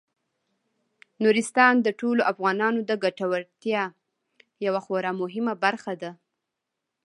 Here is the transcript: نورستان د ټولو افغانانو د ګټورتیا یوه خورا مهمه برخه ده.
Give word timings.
نورستان 1.23 1.73
د 1.81 1.87
ټولو 1.99 2.21
افغانانو 2.31 2.79
د 2.89 2.91
ګټورتیا 3.03 3.83
یوه 4.65 4.81
خورا 4.85 5.11
مهمه 5.21 5.53
برخه 5.63 5.93
ده. 6.01 6.11